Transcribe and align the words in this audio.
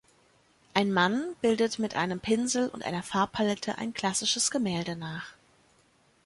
Ein 0.73 0.91
Mann 0.91 1.35
bildet 1.41 1.77
mit 1.77 1.95
einem 1.95 2.19
Pinsel 2.19 2.69
und 2.69 2.83
einer 2.83 3.03
Farbpalette 3.03 3.77
ein 3.77 3.93
klassisches 3.93 4.49
Gemälde 4.49 4.95
nach 4.95 5.33